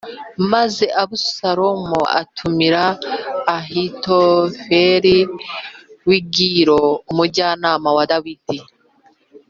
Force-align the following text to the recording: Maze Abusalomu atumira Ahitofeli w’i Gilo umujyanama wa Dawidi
Maze 0.51 0.85
Abusalomu 1.01 1.99
atumira 2.19 2.83
Ahitofeli 3.57 5.17
w’i 6.07 6.19
Gilo 6.33 6.81
umujyanama 7.11 7.89
wa 7.97 8.03
Dawidi 8.11 8.57